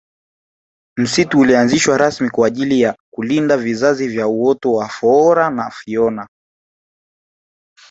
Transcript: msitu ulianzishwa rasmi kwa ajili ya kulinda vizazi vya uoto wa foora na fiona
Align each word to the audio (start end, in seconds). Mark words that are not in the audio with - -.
msitu 0.97 1.39
ulianzishwa 1.39 1.97
rasmi 1.97 2.29
kwa 2.29 2.47
ajili 2.47 2.81
ya 2.81 2.95
kulinda 3.13 3.57
vizazi 3.57 4.07
vya 4.07 4.27
uoto 4.27 4.73
wa 4.73 4.87
foora 4.89 5.49
na 5.49 5.69
fiona 5.71 6.27